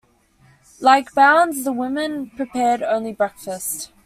Like 0.79 1.13
Bounds, 1.13 1.63
the 1.63 1.71
woman 1.71 2.31
prepared 2.31 2.81
only 2.81 3.13
breakfast. 3.13 3.91